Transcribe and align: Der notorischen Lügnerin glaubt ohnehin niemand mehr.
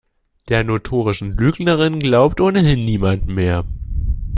Der 0.49 0.63
notorischen 0.63 1.37
Lügnerin 1.37 1.99
glaubt 1.99 2.41
ohnehin 2.41 2.83
niemand 2.85 3.27
mehr. 3.27 3.65